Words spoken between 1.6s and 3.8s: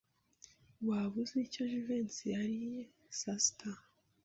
Jivency yariye saa sita?